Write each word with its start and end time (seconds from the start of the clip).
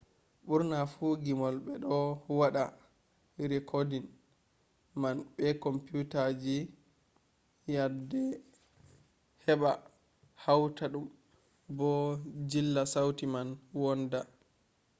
burna 0.47 0.79
fu 0.93 1.05
gimol 1.23 1.55
be 1.65 1.73
do 1.83 1.95
wada 2.39 2.63
rikoodin 3.51 4.05
man 5.01 5.17
be 5.35 5.47
kompuutaji 5.63 6.57
nyadde 7.71 8.23
heba 9.43 9.71
hauta 10.43 10.85
dum 10.93 11.05
bo 11.77 11.89
jilla 12.49 12.81
sauti 12.93 13.25
man 13.33 13.47
wonnda 13.81 14.19